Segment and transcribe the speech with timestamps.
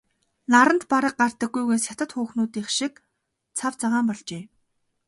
[0.51, 2.93] Наранд бараг гардаггүйгээс хятад хүүхнүүдийнх шиг
[3.57, 4.43] цав цагаан болжээ.